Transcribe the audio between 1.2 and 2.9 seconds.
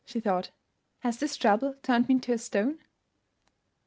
trouble turned me into a stone?"